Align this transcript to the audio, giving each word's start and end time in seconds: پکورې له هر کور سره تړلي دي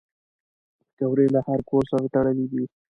پکورې 0.95 1.25
له 1.33 1.39
هر 1.47 1.59
کور 1.69 1.83
سره 1.91 2.05
تړلي 2.13 2.45
دي 2.51 2.63